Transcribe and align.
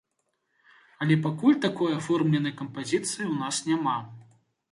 Але 1.05 1.17
пакуль 1.25 1.59
такой 1.65 1.91
аформленай 1.99 2.55
кампазіцыі 2.63 3.23
ў 3.27 3.35
нас 3.45 3.55
няма. 3.71 3.97